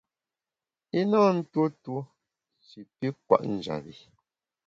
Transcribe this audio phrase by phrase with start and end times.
[0.99, 2.01] I na ntuo tuo
[2.67, 3.93] shi pi kwet njap bi.